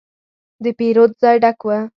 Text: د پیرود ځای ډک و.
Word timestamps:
د 0.63 0.65
پیرود 0.77 1.11
ځای 1.21 1.35
ډک 1.43 1.59
و. 1.65 1.69